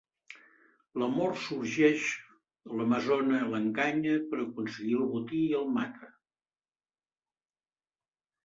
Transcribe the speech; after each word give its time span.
L'amor 1.01 1.35
sorgeix, 1.41 2.05
l'amazona 2.79 3.41
l'enganya 3.51 4.15
per 4.33 4.41
aconseguir 4.47 4.97
el 5.03 5.07
botí 5.13 5.45
i 5.51 5.55
el 5.61 5.71
mata. 5.77 6.11